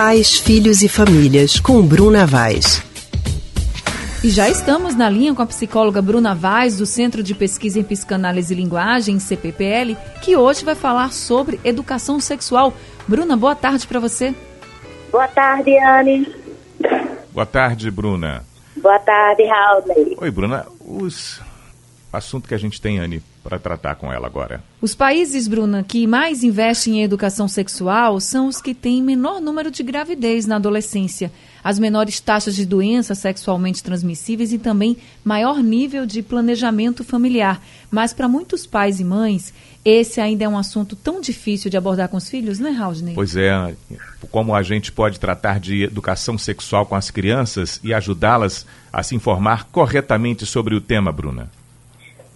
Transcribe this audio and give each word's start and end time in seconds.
Pais, 0.00 0.38
Filhos 0.38 0.80
e 0.84 0.88
Famílias, 0.88 1.58
com 1.58 1.82
Bruna 1.82 2.24
Vaz. 2.24 2.80
E 4.22 4.30
já 4.30 4.48
estamos 4.48 4.94
na 4.94 5.10
linha 5.10 5.34
com 5.34 5.42
a 5.42 5.46
psicóloga 5.46 6.00
Bruna 6.00 6.36
Vaz, 6.36 6.76
do 6.76 6.86
Centro 6.86 7.20
de 7.20 7.34
Pesquisa 7.34 7.80
em 7.80 7.82
Psicanálise 7.82 8.54
e 8.54 8.56
Linguagem, 8.56 9.18
CPPL, 9.18 9.96
que 10.22 10.36
hoje 10.36 10.64
vai 10.64 10.76
falar 10.76 11.12
sobre 11.12 11.58
educação 11.64 12.20
sexual. 12.20 12.72
Bruna, 13.08 13.36
boa 13.36 13.56
tarde 13.56 13.88
para 13.88 13.98
você. 13.98 14.32
Boa 15.10 15.26
tarde, 15.26 15.76
Anne. 15.76 16.32
Boa 17.32 17.46
tarde, 17.46 17.90
Bruna. 17.90 18.44
Boa 18.76 19.00
tarde, 19.00 19.46
Raul. 19.46 20.14
Oi, 20.16 20.30
Bruna. 20.30 20.64
Os 20.78 21.40
assunto 22.12 22.48
que 22.48 22.54
a 22.54 22.58
gente 22.58 22.80
tem, 22.80 22.98
Anne, 22.98 23.22
para 23.42 23.58
tratar 23.58 23.94
com 23.96 24.12
ela 24.12 24.26
agora. 24.26 24.62
Os 24.80 24.94
países, 24.94 25.48
Bruna, 25.48 25.82
que 25.82 26.06
mais 26.06 26.42
investem 26.42 27.00
em 27.00 27.02
educação 27.02 27.48
sexual 27.48 28.20
são 28.20 28.48
os 28.48 28.60
que 28.60 28.74
têm 28.74 29.02
menor 29.02 29.40
número 29.40 29.70
de 29.70 29.82
gravidez 29.82 30.46
na 30.46 30.56
adolescência, 30.56 31.30
as 31.62 31.78
menores 31.78 32.20
taxas 32.20 32.54
de 32.54 32.64
doenças 32.64 33.18
sexualmente 33.18 33.82
transmissíveis 33.82 34.52
e 34.52 34.58
também 34.58 34.96
maior 35.24 35.62
nível 35.62 36.06
de 36.06 36.22
planejamento 36.22 37.04
familiar. 37.04 37.62
Mas 37.90 38.12
para 38.12 38.28
muitos 38.28 38.66
pais 38.66 39.00
e 39.00 39.04
mães, 39.04 39.52
esse 39.84 40.20
ainda 40.20 40.44
é 40.44 40.48
um 40.48 40.58
assunto 40.58 40.94
tão 40.94 41.20
difícil 41.20 41.70
de 41.70 41.76
abordar 41.76 42.08
com 42.08 42.16
os 42.16 42.28
filhos, 42.28 42.58
não 42.58 42.68
é, 42.68 42.72
Raudney? 42.72 43.14
Pois 43.14 43.36
é. 43.36 43.74
Como 44.30 44.54
a 44.54 44.62
gente 44.62 44.92
pode 44.92 45.18
tratar 45.18 45.58
de 45.58 45.84
educação 45.84 46.36
sexual 46.36 46.84
com 46.84 46.94
as 46.94 47.10
crianças 47.10 47.80
e 47.82 47.94
ajudá-las 47.94 48.66
a 48.92 49.02
se 49.02 49.14
informar 49.14 49.64
corretamente 49.64 50.44
sobre 50.44 50.74
o 50.74 50.80
tema, 50.80 51.10
Bruna? 51.10 51.50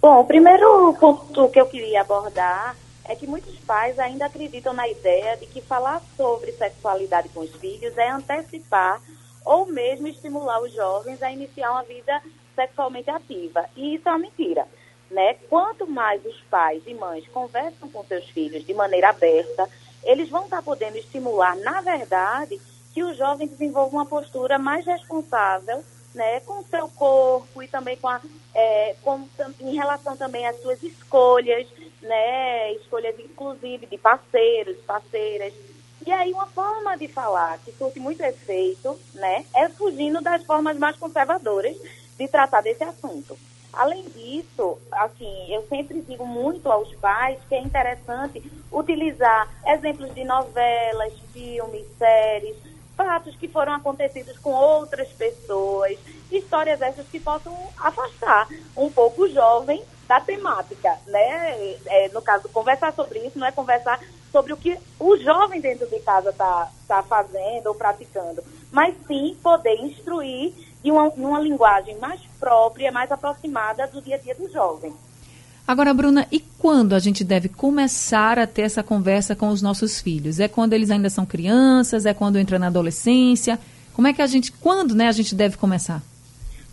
Bom, 0.03 0.19
o 0.19 0.25
primeiro 0.25 0.93
ponto 0.99 1.47
que 1.47 1.61
eu 1.61 1.65
queria 1.65 2.01
abordar 2.01 2.75
é 3.05 3.15
que 3.15 3.25
muitos 3.25 3.57
pais 3.59 3.97
ainda 3.97 4.25
acreditam 4.25 4.73
na 4.73 4.85
ideia 4.85 5.37
de 5.37 5.45
que 5.45 5.61
falar 5.61 6.01
sobre 6.17 6.51
sexualidade 6.51 7.29
com 7.29 7.39
os 7.39 7.55
filhos 7.55 7.97
é 7.97 8.09
antecipar 8.09 9.01
ou 9.45 9.65
mesmo 9.65 10.09
estimular 10.09 10.61
os 10.61 10.73
jovens 10.73 11.23
a 11.23 11.31
iniciar 11.31 11.71
uma 11.71 11.83
vida 11.83 12.21
sexualmente 12.53 13.09
ativa. 13.09 13.63
E 13.77 13.95
isso 13.95 14.09
é 14.09 14.11
uma 14.11 14.19
mentira. 14.19 14.67
Né? 15.09 15.35
Quanto 15.49 15.87
mais 15.87 16.21
os 16.25 16.37
pais 16.51 16.83
e 16.85 16.93
mães 16.93 17.25
conversam 17.29 17.87
com 17.87 18.03
seus 18.03 18.25
filhos 18.25 18.67
de 18.67 18.73
maneira 18.73 19.11
aberta, 19.11 19.69
eles 20.03 20.27
vão 20.27 20.43
estar 20.43 20.61
podendo 20.61 20.97
estimular, 20.97 21.55
na 21.55 21.79
verdade, 21.79 22.59
que 22.93 23.05
o 23.05 23.13
jovem 23.13 23.47
desenvolva 23.47 23.95
uma 23.95 24.05
postura 24.05 24.59
mais 24.59 24.85
responsável 24.85 25.81
né, 26.13 26.39
com 26.41 26.59
o 26.59 26.65
seu 26.65 26.87
corpo 26.89 27.61
e 27.61 27.67
também 27.67 27.97
com, 27.97 28.07
a, 28.07 28.21
é, 28.53 28.95
com 29.01 29.27
em 29.59 29.75
relação 29.75 30.15
também 30.15 30.45
às 30.45 30.61
suas 30.61 30.81
escolhas, 30.83 31.67
né, 32.01 32.73
escolhas 32.73 33.19
inclusive 33.19 33.85
de 33.85 33.97
parceiros, 33.97 34.77
parceiras. 34.85 35.53
E 36.05 36.11
aí 36.11 36.33
uma 36.33 36.47
forma 36.47 36.97
de 36.97 37.07
falar 37.07 37.57
que 37.59 37.71
surte 37.71 37.99
muito 37.99 38.21
efeito, 38.21 38.99
né, 39.13 39.45
é 39.55 39.69
fugindo 39.69 40.21
das 40.21 40.43
formas 40.43 40.77
mais 40.77 40.97
conservadoras 40.97 41.75
de 42.17 42.27
tratar 42.27 42.61
desse 42.61 42.83
assunto. 42.83 43.37
Além 43.73 44.03
disso, 44.03 44.77
assim, 44.91 45.51
eu 45.51 45.65
sempre 45.67 45.99
digo 46.01 46.27
muito 46.27 46.71
aos 46.71 46.93
pais 46.95 47.39
que 47.49 47.55
é 47.55 47.59
interessante 47.59 48.43
utilizar 48.71 49.49
exemplos 49.65 50.13
de 50.13 50.23
novelas, 50.23 51.13
filmes, 51.33 51.87
séries, 51.97 52.55
fatos 52.95 53.35
que 53.35 53.47
foram 53.47 53.73
acontecidos 53.73 54.37
com 54.39 54.51
outras 54.51 55.07
pessoas, 55.09 55.97
histórias 56.31 56.81
essas 56.81 57.07
que 57.07 57.19
possam 57.19 57.55
afastar 57.77 58.47
um 58.75 58.89
pouco 58.89 59.23
o 59.23 59.29
jovem 59.29 59.83
da 60.07 60.19
temática, 60.19 60.97
né? 61.07 61.75
É, 61.85 62.09
no 62.09 62.21
caso, 62.21 62.49
conversar 62.49 62.93
sobre 62.93 63.19
isso 63.19 63.39
não 63.39 63.47
é 63.47 63.51
conversar 63.51 63.99
sobre 64.31 64.53
o 64.53 64.57
que 64.57 64.77
o 64.99 65.17
jovem 65.17 65.61
dentro 65.61 65.87
de 65.87 65.99
casa 65.99 66.29
está 66.29 66.71
tá 66.87 67.03
fazendo 67.03 67.67
ou 67.67 67.75
praticando, 67.75 68.43
mas 68.71 68.95
sim 69.07 69.37
poder 69.41 69.75
instruir 69.75 70.53
de 70.83 70.91
uma, 70.91 71.03
uma 71.09 71.39
linguagem 71.39 71.97
mais 71.97 72.19
própria, 72.39 72.91
mais 72.91 73.11
aproximada 73.11 73.87
do 73.87 74.01
dia 74.01 74.15
a 74.15 74.19
dia 74.19 74.35
do 74.35 74.51
jovem. 74.51 74.93
Agora, 75.65 75.93
Bruna, 75.93 76.27
e 76.29 76.41
quando 76.41 76.93
a 76.93 76.99
gente 76.99 77.23
deve 77.23 77.47
começar 77.47 78.37
a 78.37 78.45
ter 78.45 78.63
essa 78.63 78.83
conversa 78.83 79.33
com 79.33 79.47
os 79.47 79.61
nossos 79.61 80.01
filhos? 80.01 80.39
É 80.39 80.47
quando 80.49 80.73
eles 80.73 80.91
ainda 80.91 81.09
são 81.09 81.25
crianças? 81.25 82.05
É 82.05 82.13
quando 82.13 82.37
entra 82.37 82.59
na 82.59 82.67
adolescência? 82.67 83.57
Como 83.93 84.07
é 84.07 84.13
que 84.13 84.21
a 84.21 84.27
gente, 84.27 84.51
quando, 84.51 84.93
né, 84.93 85.07
a 85.07 85.13
gente 85.13 85.33
deve 85.33 85.55
começar? 85.55 86.01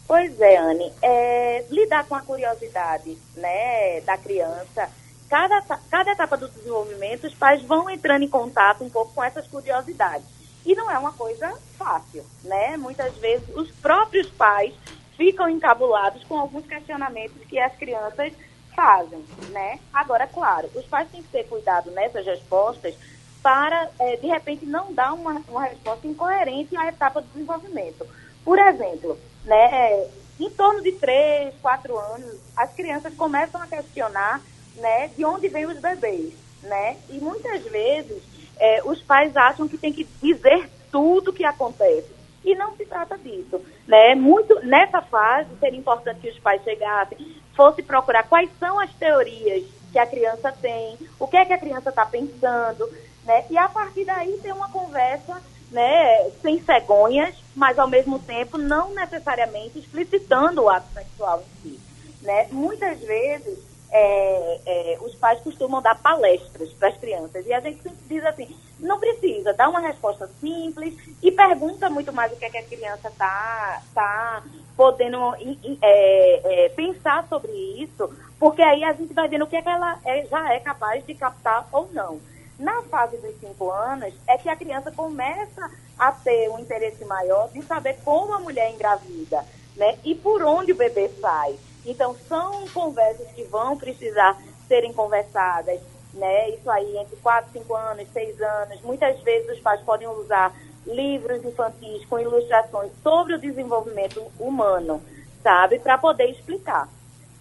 Pois 0.09 0.41
é, 0.41 0.57
Anne, 0.57 0.93
é, 1.01 1.65
lidar 1.71 2.05
com 2.07 2.17
a 2.17 2.21
curiosidade, 2.21 3.17
né, 3.37 4.01
da 4.01 4.19
criança. 4.19 4.89
Cada, 5.29 5.63
cada 5.89 6.11
etapa 6.11 6.37
do 6.37 6.49
desenvolvimento, 6.49 7.29
os 7.29 7.35
pais 7.35 7.63
vão 7.63 7.89
entrando 7.89 8.25
em 8.25 8.29
contato 8.29 8.83
um 8.83 8.91
pouco 8.91 9.15
com 9.15 9.23
essas 9.23 9.47
curiosidades. 9.47 10.27
E 10.67 10.75
não 10.75 10.91
é 10.91 10.99
uma 10.99 11.13
coisa 11.13 11.55
fácil, 11.79 12.25
né? 12.43 12.77
Muitas 12.77 13.15
vezes 13.19 13.49
os 13.55 13.71
próprios 13.71 14.29
pais 14.31 14.75
ficam 15.17 15.49
encabulados 15.49 16.25
com 16.25 16.39
alguns 16.39 16.67
questionamentos 16.67 17.37
que 17.49 17.59
as 17.59 17.75
crianças 17.77 18.33
fazem, 18.75 19.25
né? 19.51 19.79
Agora, 19.93 20.27
claro, 20.27 20.69
os 20.75 20.85
pais 20.87 21.09
têm 21.11 21.23
que 21.23 21.29
ter 21.29 21.45
cuidado 21.45 21.91
nessas 21.91 22.25
respostas 22.25 22.95
para, 23.43 23.91
é, 23.99 24.17
de 24.17 24.27
repente, 24.27 24.67
não 24.67 24.93
dar 24.93 25.13
uma, 25.13 25.43
uma 25.49 25.65
resposta 25.65 26.07
incoerente 26.07 26.77
à 26.77 26.89
etapa 26.89 27.21
do 27.21 27.29
desenvolvimento. 27.29 28.07
Por 28.45 28.59
exemplo, 28.59 29.19
né, 29.45 30.07
em 30.39 30.51
torno 30.51 30.83
de 30.83 30.93
3, 30.93 31.55
4 31.61 31.99
anos, 31.99 32.41
as 32.57 32.73
crianças 32.73 33.15
começam 33.15 33.61
a 33.61 33.67
questionar 33.67 34.41
né, 34.77 35.09
de 35.09 35.25
onde 35.25 35.49
vêm 35.49 35.67
os 35.67 35.79
bebês. 35.79 36.33
Né? 36.63 36.97
E 37.09 37.19
muitas 37.19 37.63
vezes 37.65 38.23
é, 38.59 38.83
os 38.85 39.01
pais 39.03 39.37
acham 39.37 39.67
que 39.67 39.79
tem 39.79 39.93
que 39.93 40.07
dizer 40.23 40.69
tudo 40.91 41.31
o 41.31 41.33
que 41.33 41.45
acontece. 41.45 42.09
E 42.45 42.55
não 42.55 42.75
se 42.77 42.85
trata 42.87 43.19
disso. 43.19 43.61
Né? 43.87 44.15
Muito, 44.15 44.55
nessa 44.65 45.03
fase, 45.03 45.49
seria 45.59 45.79
importante 45.79 46.21
que 46.21 46.31
os 46.31 46.39
pais 46.39 46.63
chegassem, 46.63 47.19
fosse 47.55 47.83
procurar 47.83 48.25
quais 48.25 48.51
são 48.59 48.79
as 48.81 48.93
teorias 48.95 49.65
que 49.93 49.99
a 49.99 50.07
criança 50.07 50.53
tem, 50.53 50.97
o 51.19 51.27
que 51.27 51.37
é 51.37 51.45
que 51.45 51.53
a 51.53 51.59
criança 51.59 51.91
está 51.91 52.07
pensando, 52.07 52.89
né? 53.25 53.45
E 53.51 53.59
a 53.59 53.69
partir 53.69 54.05
daí 54.05 54.39
ter 54.43 54.53
uma 54.53 54.71
conversa, 54.71 55.43
né, 55.71 56.31
sem 56.43 56.61
cegonhas, 56.63 57.35
mas 57.55 57.79
ao 57.79 57.89
mesmo 57.89 58.19
tempo 58.19 58.59
não 58.59 58.95
necessariamente 58.95 59.79
explicitando 59.79 60.63
o 60.63 60.69
ato 60.69 60.93
sexual 60.93 61.43
em 61.43 61.71
si, 61.71 61.81
né? 62.23 62.49
Muitas 62.51 62.99
vezes 63.01 63.59
é, 63.91 64.61
é, 64.67 64.99
os 65.01 65.15
pais 65.17 65.41
costumam 65.41 65.83
dar 65.83 66.01
palestras 66.01 66.71
para 66.71 66.89
as 66.89 66.97
crianças 66.97 67.45
e 67.47 67.53
a 67.53 67.61
gente 67.61 67.83
sempre 67.83 67.99
diz 68.09 68.25
assim, 68.25 68.57
não 68.81 68.99
precisa, 68.99 69.53
dá 69.53 69.69
uma 69.69 69.81
resposta 69.81 70.29
simples 70.41 70.95
e 71.23 71.31
pergunta 71.31 71.91
muito 71.91 72.13
mais 72.13 72.33
o 72.33 72.37
que, 72.37 72.45
é 72.45 72.51
que 72.51 72.59
a 72.59 72.63
criança 72.63 73.09
está 73.09 73.83
tá 73.95 74.43
podendo 74.77 75.35
é, 75.83 76.65
é, 76.65 76.69
pensar 76.71 77.27
sobre 77.29 77.53
isso, 77.53 78.11
porque 78.39 78.63
aí 78.63 78.83
a 78.83 78.93
gente 78.93 79.13
vai 79.13 79.29
vendo 79.29 79.45
o 79.45 79.47
que, 79.47 79.57
é 79.57 79.63
que 79.63 79.69
ela 79.69 79.99
é, 80.05 80.25
já 80.27 80.55
é 80.55 80.61
capaz 80.61 81.05
de 81.05 81.15
captar 81.15 81.69
ou 81.71 81.89
não. 81.93 82.21
Na 82.59 82.83
fase 82.83 83.17
dos 83.19 83.39
cinco 83.41 83.71
anos, 83.71 84.13
é 84.27 84.37
que 84.37 84.49
a 84.49 84.57
criança 84.57 84.91
começa 84.91 85.71
a 85.99 86.13
ter 86.13 86.49
um 86.51 86.59
interesse 86.59 87.05
maior 87.05 87.49
de 87.51 87.63
saber 87.63 87.99
como 88.05 88.35
a 88.35 88.39
mulher 88.39 88.71
engravida, 88.71 89.45
né? 89.77 89.99
E 90.05 90.15
por 90.15 90.43
onde 90.43 90.73
o 90.73 90.77
bebê 90.77 91.11
sai. 91.21 91.59
Então, 91.87 92.15
são 92.29 92.67
conversas 92.69 93.29
que 93.33 93.45
vão 93.45 93.79
precisar 93.79 94.37
serem 94.69 94.93
conversadas, 94.93 95.81
né? 96.15 96.51
Isso 96.51 96.71
aí 96.71 96.97
entre 96.97 97.17
4, 97.17 97.53
5 97.53 97.75
anos, 97.75 98.09
6 98.13 98.41
anos. 98.41 98.81
Muitas 98.83 99.21
vezes 99.21 99.51
os 99.51 99.61
pais 99.61 99.81
podem 99.83 100.09
usar 100.09 100.55
livros 100.87 101.45
infantis 101.45 102.05
com 102.07 102.19
ilustrações 102.19 102.91
sobre 103.03 103.35
o 103.35 103.39
desenvolvimento 103.39 104.21
humano, 104.39 105.03
sabe? 105.43 105.79
Para 105.79 105.99
poder 105.99 106.31
explicar. 106.31 106.89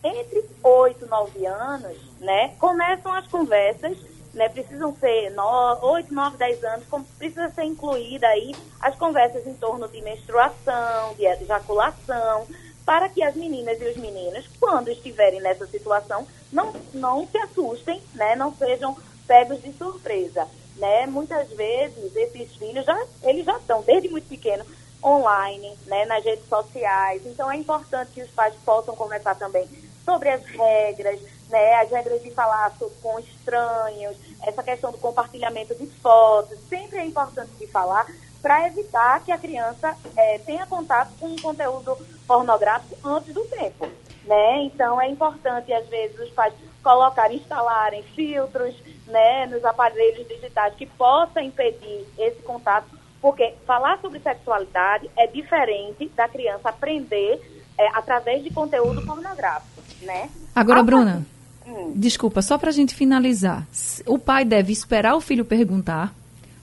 Entre 0.04 0.46
8 0.64 1.06
e 1.06 1.08
9 1.10 1.46
anos, 1.46 1.98
né, 2.22 2.56
começam 2.58 3.14
as 3.14 3.28
conversas, 3.28 3.98
né, 4.34 4.48
precisam 4.48 4.96
ser 4.96 5.30
9, 5.32 5.86
8, 5.86 6.14
9, 6.14 6.38
10 6.38 6.64
anos, 6.64 6.86
precisa 7.18 7.50
ser 7.50 7.64
incluída 7.64 8.26
aí 8.28 8.56
as 8.80 8.96
conversas 8.96 9.46
em 9.46 9.54
torno 9.56 9.90
de 9.90 10.02
menstruação, 10.02 11.16
de 11.16 11.26
ejaculação, 11.26 12.48
para 12.90 13.08
que 13.08 13.22
as 13.22 13.36
meninas 13.36 13.80
e 13.80 13.86
os 13.86 13.98
meninos, 13.98 14.50
quando 14.60 14.90
estiverem 14.90 15.40
nessa 15.40 15.68
situação, 15.68 16.26
não, 16.52 16.74
não 16.92 17.28
se 17.28 17.38
assustem, 17.38 18.02
né, 18.16 18.36
não 18.36 18.52
sejam 18.56 18.98
pegos 19.28 19.62
de 19.62 19.72
surpresa 19.74 20.48
né? 20.80 21.06
Muitas 21.06 21.50
vezes 21.52 22.16
esses 22.16 22.56
filhos 22.56 22.86
já 22.86 23.06
eles 23.24 23.46
já 23.46 23.58
estão 23.58 23.84
desde 23.84 24.10
muito 24.10 24.28
pequeno 24.28 24.66
online, 25.04 25.78
né, 25.86 26.06
nas 26.06 26.24
redes 26.24 26.48
sociais. 26.48 27.22
Então 27.26 27.52
é 27.52 27.56
importante 27.56 28.12
que 28.12 28.22
os 28.22 28.30
pais 28.32 28.54
possam 28.66 28.96
conversar 28.96 29.36
também 29.36 29.68
sobre 30.04 30.30
as 30.30 30.44
regras, 30.46 31.22
né, 31.50 31.76
as 31.76 31.92
regras 31.92 32.24
de 32.24 32.32
falar 32.32 32.74
com 33.02 33.20
estranhos, 33.20 34.18
essa 34.42 34.64
questão 34.64 34.92
do 34.92 34.98
compartilhamento 34.98 35.76
de 35.76 35.86
fotos, 36.02 36.58
sempre 36.68 37.00
é 37.00 37.06
importante 37.06 37.52
de 37.60 37.68
falar 37.68 38.08
para 38.42 38.68
evitar 38.68 39.24
que 39.24 39.32
a 39.32 39.38
criança 39.38 39.96
é, 40.16 40.38
tenha 40.40 40.66
contato 40.66 41.12
com 41.20 41.28
um 41.28 41.36
conteúdo 41.36 41.98
pornográfico 42.26 42.96
antes 43.08 43.34
do 43.34 43.44
tempo, 43.46 43.88
né? 44.26 44.64
Então 44.64 45.02
é 45.02 45.10
importante 45.10 45.74
às 45.74 45.88
vezes 45.88 46.20
os 46.20 46.30
pais 46.32 46.54
colocarem, 46.82 47.38
instalarem 47.38 48.04
filtros, 48.16 48.76
né, 49.08 49.48
nos 49.48 49.66
aparelhos 49.66 50.28
digitais 50.28 50.74
que 50.76 50.86
possa 50.86 51.42
impedir 51.42 52.06
esse 52.18 52.42
contato 52.44 52.88
Porque 53.22 53.54
falar 53.66 54.00
sobre 54.00 54.20
sexualidade 54.20 55.10
é 55.18 55.28
diferente 55.28 56.10
da 56.16 56.28
criança 56.28 56.70
aprender 56.70 57.42
é, 57.78 57.88
através 57.90 58.44
de 58.44 58.50
conteúdo 58.50 59.06
pornográfico, 59.06 59.82
né? 60.02 60.30
Agora, 60.56 60.82
Bruna, 60.84 61.26
hum. 61.68 61.94
desculpa, 61.96 62.42
só 62.42 62.58
para 62.58 62.70
a 62.70 62.74
gente 62.74 62.96
finalizar. 62.96 63.68
O 64.06 64.18
pai 64.18 64.46
deve 64.46 64.72
esperar 64.72 65.16
o 65.16 65.22
filho 65.22 65.44
perguntar, 65.44 66.14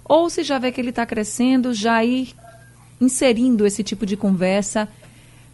ou 0.09 0.31
se 0.31 0.43
já 0.43 0.59
vê 0.59 0.71
que 0.73 0.81
ele 0.81 0.91
está 0.91 1.05
crescendo, 1.05 1.75
já 1.75 2.05
ir 2.05 2.35
inserindo 3.01 3.67
esse 3.67 3.83
tipo 3.83 4.07
de 4.07 4.17
conversa 4.17 4.89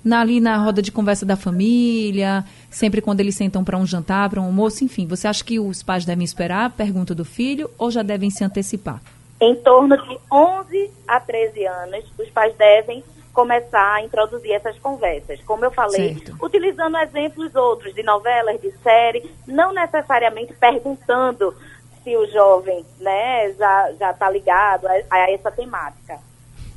na, 0.04 0.20
ali 0.20 0.40
na 0.40 0.56
roda 0.56 0.82
de 0.82 0.90
conversa 0.90 1.24
da 1.24 1.36
família, 1.36 2.44
sempre 2.70 3.00
quando 3.00 3.20
eles 3.20 3.36
sentam 3.36 3.64
para 3.64 3.76
um 3.76 3.86
jantar, 3.86 4.28
para 4.28 4.40
um 4.40 4.46
almoço, 4.46 4.84
enfim. 4.84 5.06
Você 5.06 5.28
acha 5.28 5.44
que 5.44 5.58
os 5.58 5.82
pais 5.82 6.04
devem 6.04 6.24
esperar 6.24 6.66
a 6.66 6.70
pergunta 6.70 7.14
do 7.14 7.24
filho 7.24 7.70
ou 7.78 7.90
já 7.90 8.02
devem 8.02 8.30
se 8.30 8.44
antecipar? 8.44 9.00
Em 9.40 9.54
torno 9.56 9.96
de 9.96 10.18
11 10.30 10.90
a 11.06 11.20
13 11.20 11.66
anos, 11.66 12.04
os 12.18 12.30
pais 12.30 12.54
devem 12.56 13.02
começar 13.32 13.94
a 13.94 14.02
introduzir 14.02 14.52
essas 14.52 14.78
conversas. 14.78 15.40
Como 15.42 15.64
eu 15.64 15.70
falei, 15.70 16.14
certo. 16.14 16.36
utilizando 16.44 16.96
exemplos 16.98 17.54
outros 17.54 17.94
de 17.94 18.02
novelas, 18.02 18.60
de 18.60 18.70
série, 18.82 19.28
não 19.46 19.72
necessariamente 19.72 20.52
perguntando 20.52 21.54
se 22.02 22.16
o 22.16 22.26
jovem 22.26 22.84
né, 23.00 23.52
já 23.52 24.10
está 24.10 24.30
ligado 24.30 24.86
a, 24.86 24.92
a, 25.10 25.30
essa 25.30 25.50
temática. 25.50 26.18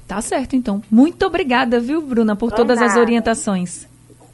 Tá 0.07 0.21
certo, 0.21 0.55
então. 0.55 0.81
Muito 0.89 1.25
obrigada, 1.25 1.79
viu, 1.79 2.01
Bruna, 2.01 2.35
por 2.35 2.51
todas 2.51 2.79
nada. 2.79 2.91
as 2.91 2.97
orientações. 2.97 3.87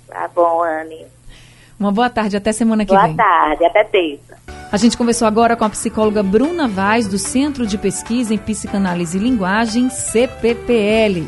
Tá 0.08 0.30
bom, 0.34 0.62
Anne. 0.64 1.06
Uma 1.80 1.92
boa 1.92 2.10
tarde, 2.10 2.38
até 2.38 2.52
semana 2.52 2.86
que 2.86 2.94
boa 2.94 3.08
vem. 3.08 3.16
Boa 3.16 3.26
tarde, 3.26 3.66
até 3.66 3.84
terça. 3.84 4.38
A 4.72 4.78
gente 4.78 4.98
conversou 4.98 5.28
agora 5.28 5.56
com 5.56 5.66
a 5.66 5.70
psicóloga 5.70 6.22
Bruna 6.22 6.68
Vaz, 6.68 7.08
do 7.08 7.18
Centro 7.18 7.66
de 7.66 7.78
Pesquisa 7.78 8.34
em 8.34 8.38
Psicanálise 8.38 9.18
e 9.18 9.22
Linguagem, 9.22 9.90
CPPL. 9.90 11.28